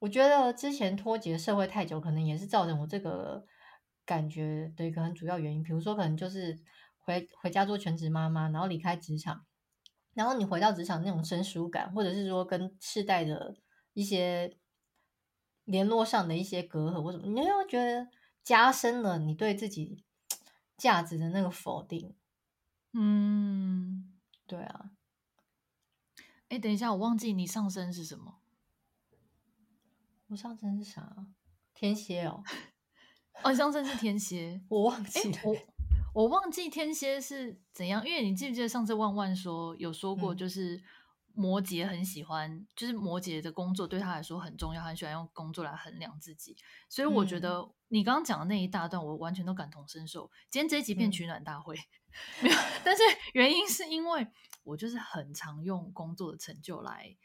[0.00, 3.42] 我觉得之前脱节社会太久，可能也是造成我这个
[4.04, 5.62] 感觉的一个很主要原因。
[5.62, 6.58] 比如说，可能就是
[6.98, 9.46] 回回家做全职妈妈，然后离开职场，
[10.14, 13.56] 然后你回到职场那种生疏感，或者是说跟世代的
[13.92, 14.56] 一些
[15.64, 18.08] 联络上的一些隔阂或什么，你就会觉得
[18.42, 20.04] 加深了你对自己
[20.76, 22.14] 价值的那个否定。
[22.92, 24.14] 嗯，
[24.46, 24.92] 对啊。
[26.48, 28.38] 哎，等一下，我忘记你上身是什么。
[30.28, 31.26] 我上身是啥？
[31.74, 32.44] 天蝎哦，
[33.42, 35.38] 哦，上身是天蝎， 我忘记了。
[35.44, 35.56] 我
[36.14, 40.80] 我忘记天蝎是怎样，因为你记不记得上次万万说有说过，就是
[41.34, 46.56] 摩羯很喜欢，嗯、就是摩羯的工作对他来说很重要，很喜欢用工作来衡量自己。
[46.88, 50.30] 所以我觉得你刚刚讲的那一大段，我完全都感同身受。
[50.48, 51.74] 今天这一集变取暖大会，
[52.40, 54.24] 没有，但是原因是因为
[54.62, 57.16] 我就是很常用工作的成就来。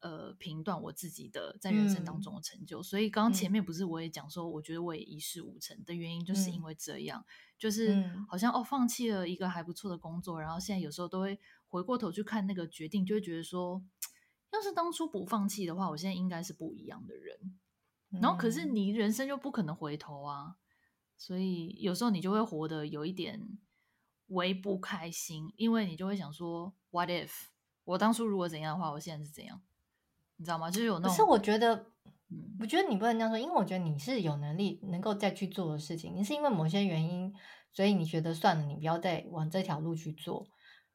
[0.00, 7.26] 呃，评断我自己的在人生当中的成就，嗯、所以刚刚前面不是我也讲说，我觉得我也一事无成的原因，就是因为这样，嗯、
[7.58, 13.84] 就是好像哦，放弃了一个还不错的工作，然后现在有时候都会回过头去看那个决定，就会觉得说，
[14.52, 17.36] 要是当初不放弃的话，我现在应该是不一样的人。
[18.12, 20.56] 嗯、然后可是你人生就不可能回头啊，
[21.18, 23.58] 所以有时候你就会活得有一点
[24.28, 27.30] 微不开心，因为你就会想说，What if
[27.84, 29.60] 我当初如果怎样的话，我现在是怎样？
[30.40, 30.70] 你知道吗？
[30.70, 31.74] 就是有那种，可是我觉得，
[32.30, 36.16] 嗯，我觉得你不能这样说，因为我觉得你是有能力能够再去做的事情。
[36.16, 37.30] 你是因为某些原因，
[37.74, 40.46] 所以你觉得算了，你不要再往这条路去做。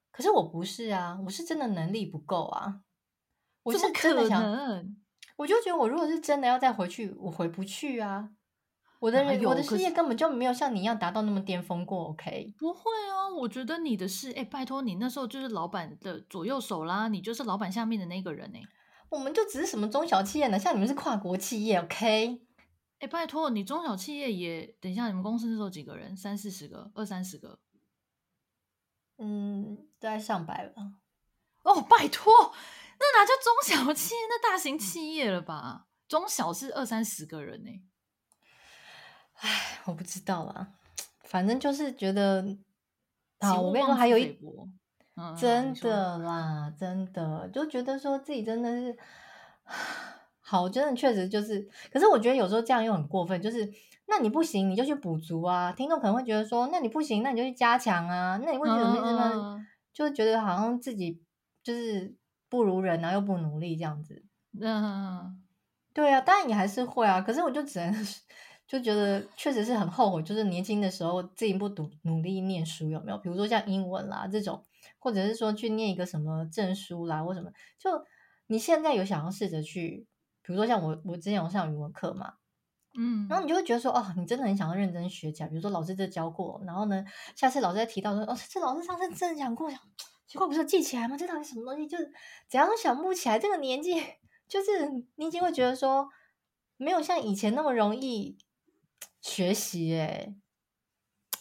[0.10, 2.82] 可是我不是啊，我是真的能力不够啊。
[3.62, 4.44] 我是真的想，
[5.38, 8.32] 我就觉得我如果是真的要再回去，我回不去啊。
[9.00, 12.06] 我的人，我的事业根本就没有像你一样达到那么巅峰过。
[12.06, 12.56] OK？
[12.58, 12.80] 不会
[13.12, 18.64] 啊，我觉得你的事，哎，拜托你那时候就是老板的左右手啦，你就是老板下面的那个人哎。
[19.16, 20.60] 我们就只是什么中小企业呢？
[20.60, 22.42] 像你们是跨国企业，OK？
[23.00, 26.16] 哎，拜托你中小企业也等一下，你们公司那时候几个人？
[26.16, 27.60] 三四十个，二三十个？
[29.18, 30.74] 嗯，大概上百了。
[31.64, 32.34] 哦，拜托，
[33.00, 34.22] 那哪叫中小企业？
[34.30, 35.88] 那大型企业了吧？
[36.08, 37.72] 中小是二三十个人呢。
[39.36, 40.74] 哎，我不知道啦，
[41.24, 42.58] 反正就是觉得，
[43.40, 44.38] 啊，我跟你说，还有一。
[45.38, 48.98] 真的啦，真的就觉得说自己真的是
[50.42, 51.68] 好，真的确实就是。
[51.92, 53.68] 可是我觉得有时候这样又很过分，就是
[54.08, 55.72] 那你不行，你就去补足啊。
[55.72, 58.40] 听众可能会觉得说，那你不行，那你就去加强啊。
[58.44, 59.66] 那你为什么一直呢？
[59.94, 61.22] 就觉得好像自己
[61.64, 62.16] 就是
[62.50, 64.24] 不如人啊，又不努力这样子。
[64.62, 65.42] 嗯，
[65.94, 67.22] 对啊，当然也还是会啊。
[67.22, 68.08] 可是我就只能
[68.68, 73.18] 就觉得确实是很后悔，就是年轻的时候自己不努努力念书，有没有？
[73.18, 74.64] 比如说像英文啦这种，
[75.06, 77.52] 或者是说去念一个什么证书啦或什么。
[77.78, 78.04] 就
[78.48, 80.08] 你现在有想要试着去，
[80.42, 82.34] 比如说像我，我之前有上语文课嘛。
[82.98, 85.50] 嗯，然后你就会觉得说，哦，你真的很想要认真学起来。
[85.50, 89.70] 比如说老师这教过，然后呢，下次老师再提到说，哦，这老师上次真的讲过，
[90.26, 91.16] 奇怪，不是记起来吗？
[91.16, 91.88] 这到底什么东西？
[91.88, 92.12] 就是
[92.50, 93.38] 怎样都想不起来。
[93.38, 94.02] 这个年纪，
[94.48, 96.10] 就是你已经会觉得说，
[96.78, 98.38] 没有像以前那么容易
[99.22, 99.94] 学习。
[99.96, 100.34] 哎，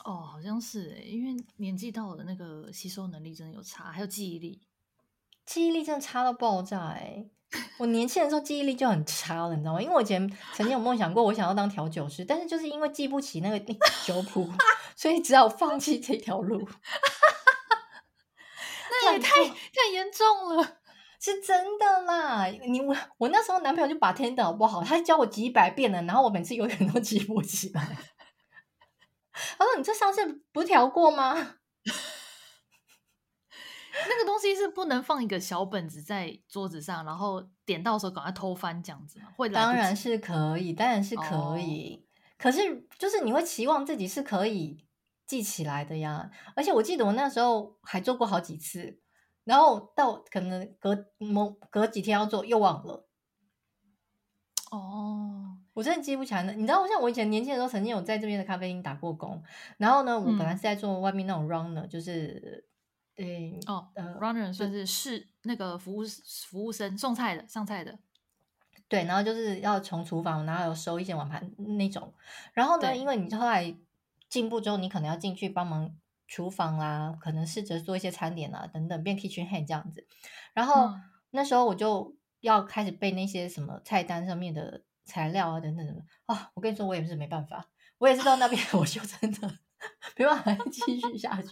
[0.04, 4.62] 哦，好像是哎，因为年纪到了，那个吸收能力真的有差，还有记忆力，
[5.44, 6.90] 记忆力真的差到爆炸。
[6.90, 7.26] 哎。
[7.78, 9.80] 我年轻的时候记忆力就很差了，你知道吗？
[9.80, 13.60] 因为我以前曾经有梦想过，我想要当调酒师，但是就是因为记不起那个
[14.04, 14.50] 酒谱，
[14.96, 16.58] 所以只好放弃这条路。
[18.90, 19.54] 那也太太
[19.92, 20.78] 严重了，
[21.20, 22.46] 是真的啦！
[22.46, 24.82] 你我我那时候男朋友就 bartender 好不好？
[24.82, 27.96] 他教我几百遍了，然后我每次永远都记不起来。
[29.58, 31.34] 他说：“你这上次不是调过吗？”
[34.06, 39.28] 那个东西是不能放一个小本子在桌子上，然后点到的时候赶快偷翻这样子吗？
[39.36, 41.96] 会当然是可以，当然是可以。
[41.96, 42.02] 哦、
[42.36, 44.84] 可是就是你会期望自己是可以
[45.26, 46.30] 记起来的呀。
[46.56, 49.00] 而且我记得我那时候还做过好几次，
[49.44, 53.08] 然后到可能隔某隔几天要做又忘了。
[54.72, 55.43] 哦，
[55.74, 56.54] 我真的记不起来了。
[56.54, 59.42] 你知道，我像我以前年轻的时候，曾经有在这边的咖啡厅打过工，
[59.76, 62.66] 然后呢，我本来是在做外面那种 runner，、嗯、就是。
[63.16, 66.02] 对哦，呃，runner 算是是那个服务
[66.48, 67.96] 服务生送菜的上菜的，
[68.88, 72.12] 对，然后就是要从厨房然后有收一些碗盘那种，
[72.54, 73.72] 然后呢，因为你后来
[74.28, 75.94] 进步之后，你可能要进去帮忙
[76.26, 80.04] 厨房啊，可能试着做一些餐点啊等等，变 kitchen hand 这样子，
[80.52, 89.58] 然后、嗯、那时候我就要开始背那些什么菜单上面的材料啊等等等啊，我跟你说，我也是没办法，我也是到那边 我就真的
[90.16, 91.48] 没办法继续下去。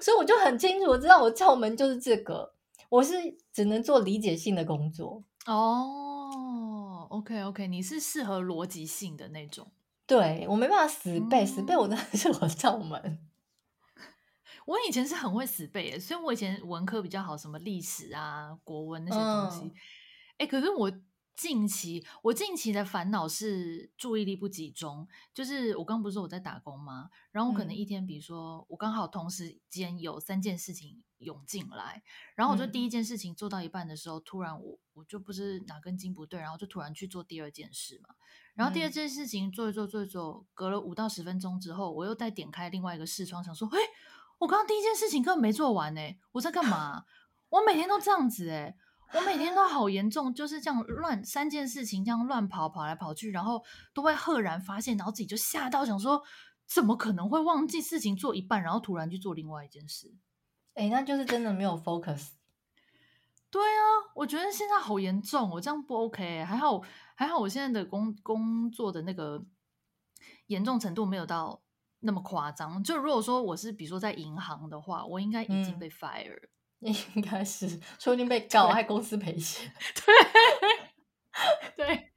[0.00, 2.54] 所以我就很清楚，我知道我窍门就是这个，
[2.88, 3.14] 我是
[3.52, 7.06] 只能做理解性的工作哦。
[7.10, 9.70] OK OK，你是适合逻辑性的那种，
[10.06, 13.18] 对，我没办法死背，嗯、死背我真的是我窍门。
[14.66, 19.72] 我以前是很会死背的，所以我以前文科比较好，什么历史啊、国文那些东西。
[20.38, 20.92] 哎、嗯，可是我。
[21.36, 27.10] 近期我近期的烦恼是注意力不集中，就是我刚不是说我在打工吗？
[27.30, 32.02] 然后我可能一天，比如说我刚好同时间有三件事情涌进来，
[32.34, 38.14] 然后我就第一件事情做到一半的时候，突然我我就不知哪根筋不对，然后就突然去做第二件事嘛。
[38.54, 43.76] 然后第二件事情做一做做一做，隔了五到十分钟之后，我又再点开另外一个视窗，想说，哎，
[44.38, 46.00] 我刚刚第一件事情根本没做完呢，
[46.32, 47.04] 我在干嘛？
[47.50, 48.74] 我每天都这样子诶。
[49.12, 53.64] 我每天都好严重，就是这样乱三件事情这样乱跑跑来跑去，然后
[53.94, 56.22] 都会赫然发现，然后自己就吓到，想说
[56.66, 60.12] 怎么可能会忘记事情做一半，然后突然去做另外一件事？
[60.74, 62.30] 哎，那就是真的没有 focus。
[63.48, 66.44] 对啊，我觉得现在好严重，我这样不 OK。
[66.44, 66.82] 还好
[67.14, 69.46] 还好，我现在的工工作的那个
[70.48, 71.62] 严重程度没有到
[72.00, 72.82] 那么夸张。
[72.82, 76.34] 就如果说我是比如说在银行的话，我应该已经被 fire。
[76.34, 76.48] 嗯
[76.80, 79.72] 应该是，说不定被告，害公司赔钱。
[81.76, 82.12] 对， 对，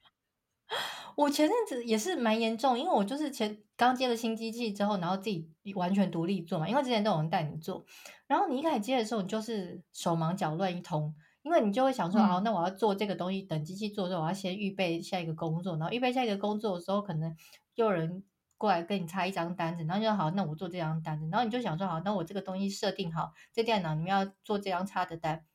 [1.16, 7.86] 我前阵子也是蛮严重，因为我就是前刚接了新机器之后，然后自己完全独立做嘛，因为之前都有人带你做，
[8.28, 17.36] 然后你一开始接的时候，你就是手忙脚乱一通，因为你就会想说，嗯、哦，那我要做这个东西，等机器做的时候，我要先预备下一个工作，然后预备下一个工作的时候，可能
[17.76, 18.24] 又有人。
[18.60, 25.46] 过来跟你插一张单子，然后就好，那我做这张单子，然后你就想说好，那我这个东西设定好，在电脑里面要做这张插的单，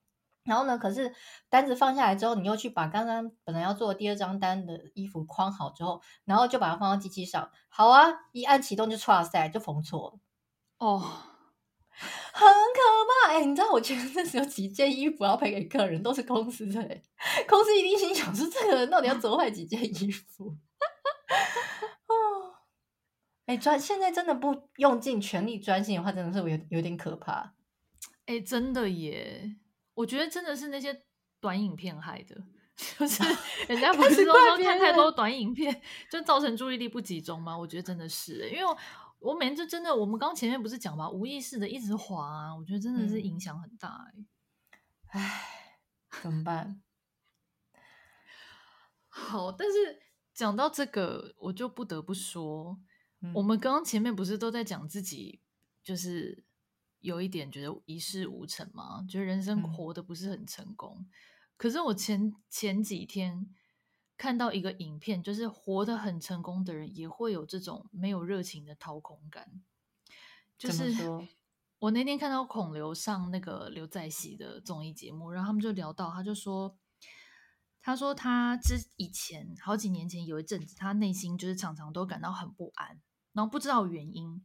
[0.42, 1.14] 然后呢，可是
[1.50, 10.18] 单子放下来之后，你又去把刚刚本来要做的第二张单的衣服框好之后，然后就把它放到机器上，好啊，一按启动就唰塞就缝错了，
[10.78, 10.98] 哦，
[12.32, 16.80] 很可怕哎，你知道我前阵子有几件衣服要赔给客人，都是公司的，
[17.46, 20.56] 公司一定心想说这个人到底要 折坏几件衣服。
[23.46, 27.54] 哎，专现在真的不用尽全力专心的话，真的是有有点可怕。
[28.26, 29.56] 哎，真的耶！
[29.92, 31.04] 我觉得真的是那些
[31.40, 32.34] 短影片害的，
[32.98, 33.22] 就是
[33.68, 37.56] 人家不是都说看太多短影片就造成注意力不集中吗？
[37.56, 38.76] 我觉得真的是，因为我，
[39.18, 41.10] 我每次真的，我们刚前面不是讲嘛？
[41.10, 44.10] 无意识的一直滑啊，我觉得真的是影响很大。
[45.08, 45.20] 哎、
[46.10, 46.80] 嗯，怎么办？
[49.10, 50.00] 好，但是
[50.32, 52.80] 讲到这个，我就不得不说。
[53.32, 55.40] 我们刚刚前面不是都在讲自己，
[55.82, 56.44] 就是
[57.00, 60.96] 有一点觉得一事无成嘛，觉得人生活的不是很成功。
[61.00, 61.06] 嗯、
[61.56, 63.48] 可是我前前几天
[64.16, 69.62] 看到一个影片，就是活得很成功的人也会有这种没有热情的掏空感。
[70.58, 70.92] 就是
[71.78, 76.76] 我那天看到孔刘上那个刘在熙的综艺节目，然后他们就聊到，他就说。
[77.86, 82.98] 他说，他之以前好几年前有一阵子，他内心就是常常都感到很不安，
[83.34, 84.42] 然后不知道原因。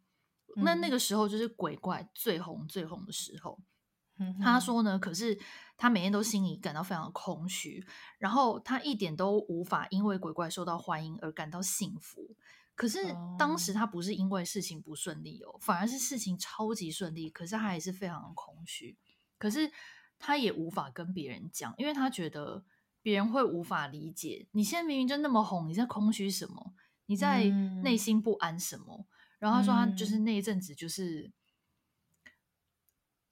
[0.58, 3.58] 嗯、那那个时候就是鬼怪最红最红的时候。
[4.42, 5.40] 他说呢，可是
[5.78, 7.82] 他每天都心里感到非常的空虚，
[8.18, 12.36] 然后他一点都无法因为鬼怪受到欢迎而感到幸福。
[12.76, 18.98] 可是当时他不是因为事情不顺利哦，反而是事情超级顺利，可是他还是非常的空虚。
[19.38, 19.72] 可是
[20.18, 22.66] 他也无法跟别人讲，因为他觉得。
[23.02, 26.74] 别人会无法理解，你现在明明就那么红，你在空虚什么？
[27.10, 27.43] 你在
[27.84, 28.95] 内心不安什么？
[28.99, 29.05] 嗯、
[29.39, 32.32] 然后他说他就是那一阵子，就是、嗯、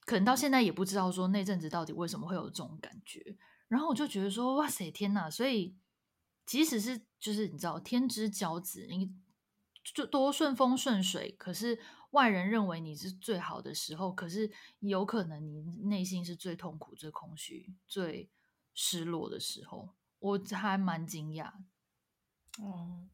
[0.01, 3.38] 可能到现在也不知道说那阵子到底为什么会有这种感觉。
[3.67, 5.30] 然后我就觉得说，哇塞，天哪！
[5.30, 5.78] 所以
[6.45, 9.13] 即使是就是你知道天之骄子，你
[9.93, 18.30] 就多顺风顺水，可是外人认为你是最好的时候，可是有可能你内心是最痛苦、最空虚、最。
[18.80, 21.51] 失落的时候，我还蛮惊讶。
[22.59, 23.07] 哦，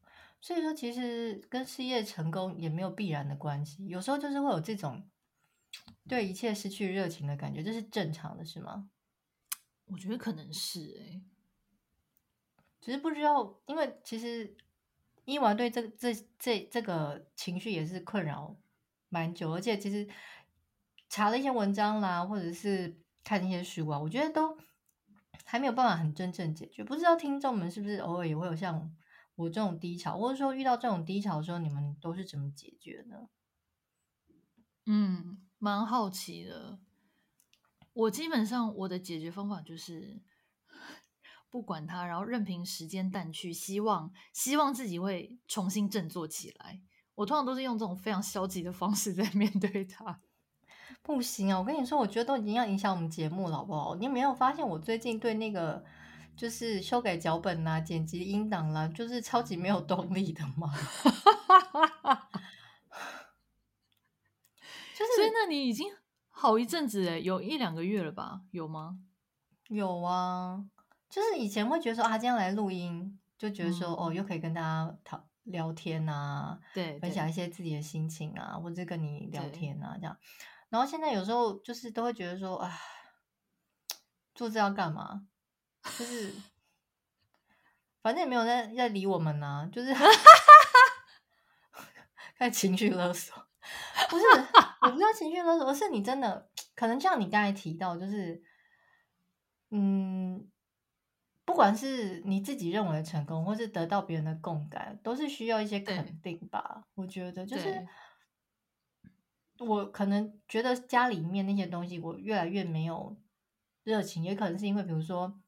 [0.43, 5.09] 所以说其实跟事业成功也没有必然的关系，有时候就是会有这种
[6.05, 8.89] 对一切失去热情的感觉，这是正常的，是吗？
[9.85, 11.23] 我觉得可能是诶、欸，
[12.81, 14.57] 只是不知道，因为其实
[15.23, 18.53] 伊娃对这这这这个情绪也是困扰
[19.07, 20.05] 蛮久，而且其实
[21.07, 24.57] 查了一些文章啦，或者是看一些书啊，我觉得都。
[25.45, 28.93] 还没有办法很真正解决，不知道听众们是不是偶尔也会有像
[29.35, 33.29] 我这种低潮，或者说遇到这种低潮的时候，你们都是怎么解决呢？
[34.85, 36.79] 嗯，蛮好奇的。
[37.93, 40.21] 我基本上我的解决方法就是
[41.49, 46.81] 不管它，然后任凭时间淡去，希望希望自己会重新振作起来。
[47.15, 50.21] 我通常都是用这种非常消极的方式在面对它。
[51.01, 51.59] 不行啊！
[51.59, 53.95] 我跟你说，我觉得都已经要影响我们节目了，好不好？
[53.95, 55.83] 你没有发现我最近对那个
[56.35, 60.73] 就是修改脚本啦、剪辑音档啦，就是超级没有动力的嘛？
[64.95, 65.87] 就是，所以那你已经
[66.29, 68.41] 好一阵子诶，有一两个月了吧？
[68.51, 68.99] 有吗？
[69.69, 70.65] 有啊，
[71.09, 80.17] 就是以前会觉得说啊，今天来录音，就觉得说、嗯、哦，又可以跟大家讨聊天啊，对，分享一些自己的心情啊，或者跟你聊天啊，这样。
[80.69, 82.71] 然后现在有时候就是都会觉得说，啊，
[84.35, 85.27] 做这要干嘛？
[85.83, 86.33] 就是
[88.01, 89.93] 反正也没有在在理我们呢、啊，就是
[92.37, 93.35] 开始情绪勒索。
[94.09, 94.25] 不是，
[94.81, 98.41] 我不知道情绪勒索，而是你真的可能像你刚才提到，就是
[99.69, 100.49] 嗯，
[101.45, 106.83] 不管是你自己认为的成功，或是得到别人的共感，都是需要一些肯定吧。
[106.95, 107.87] 我觉得就是。
[109.59, 113.15] 我可能觉得家里面那些东西，我越来越没有
[113.83, 115.39] 热情，也可能是因为，比如说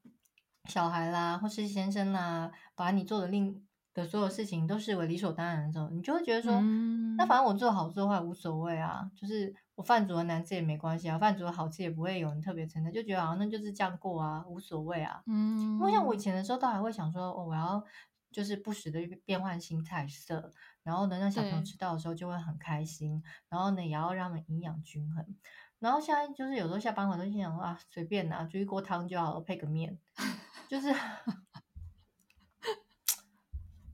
[0.68, 15.22] 小孩啦，或是先生啦，把你做的另的所有事情都视为理所当然的时候，你就会觉得说，嗯、那反正我做好做坏无所谓啊，就是我饭煮的难吃也没关系啊，饭煮的好吃也不会有人特别称赞，就觉得好像那就是这样过啊，无所谓啊。
[15.28, 17.84] 嗯，因为像我以前的时候，倒还会想说，哦，我要
[18.32, 20.52] 就是不时的变换新菜色。
[20.84, 23.24] 然后能，让小朋友吃到的时候就会很开心。
[23.50, 25.26] 然后呢，也要让他们营养均衡。
[25.80, 29.98] 然后现在就是有时候下班我都心想说啊，随便拿煮一锅汤就好了，配个面，
[30.70, 30.90] 就是，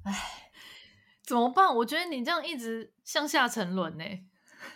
[0.04, 0.52] 唉，
[1.24, 1.76] 怎么办？
[1.76, 4.04] 我觉得你这样一直向下沉沦呢，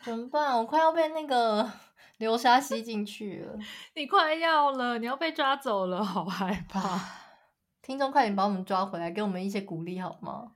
[0.04, 0.58] 怎么办？
[0.58, 1.72] 我快要被那个
[2.18, 3.58] 流沙吸进去了。
[3.96, 7.00] 你快要了，你要被抓走了，好害怕。
[7.82, 10.52] 听众，快点把我们抓回来，给我们一些鼓励好吗？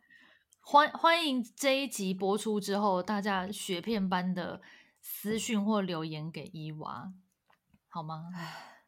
[0.61, 4.61] 欢欢迎这一集播出之后，大家雪片般的
[5.01, 7.11] 私讯或留言给伊娃，
[7.87, 8.25] 好吗？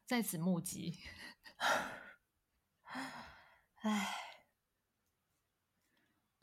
[0.05, 0.99] 在此募集。
[3.81, 4.15] 唉，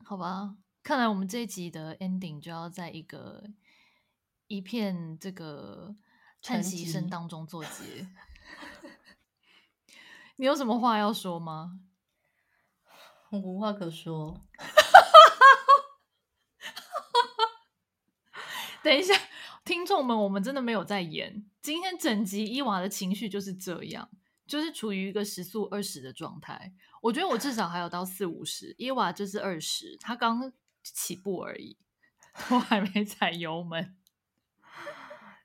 [0.04, 3.44] 好吧，看来我们这一集的 ending 就要在一个
[4.46, 5.94] 一片这个
[6.42, 8.08] 叹息声当中作结。
[10.36, 11.80] 你有什么话要说吗？
[13.30, 14.46] 我无话可说。
[18.82, 19.12] 等一下，
[19.64, 21.44] 听众们，我们真的没有在演。
[21.60, 24.08] 今天整集伊娃的情绪就是这样，
[24.48, 26.72] 就是处于一个时速二十的状态。
[27.00, 31.76] 我觉得我至少还有到四五十，伊娃就是二十，他刚起步而已，
[32.50, 33.94] 我还没踩油门。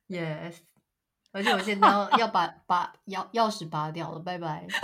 [0.07, 0.55] Yes，
[1.31, 4.65] 而且我现在要要把把钥钥匙拔掉了，拜拜。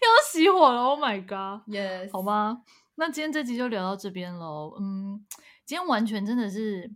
[0.00, 2.62] 要熄火了，Oh my god！Yes，好吧，
[2.94, 4.76] 那今天这集就聊到这边喽。
[4.80, 5.26] 嗯，
[5.66, 6.90] 今天完全真的是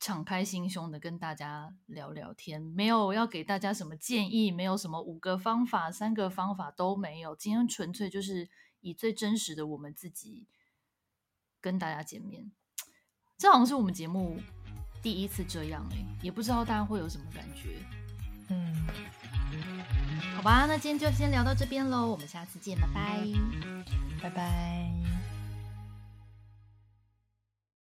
[0.00, 7.34] 敞开心胸的跟大家聊聊天，没有要给大家什么建议，没有什么五个方法、三个方法都没有。
[7.34, 8.48] 今天纯粹就是
[8.80, 10.46] 以最真实的我们自己
[11.60, 12.52] 跟大家见面。
[13.36, 14.40] 这好像是我们节目
[15.02, 17.78] 第一次这样哎，也不知道大家会有什么感觉。
[18.48, 18.86] 嗯。
[20.36, 23.26] 好吧，那今天就先聊到这边喽，我们下次见，拜拜，
[24.22, 25.17] 拜拜。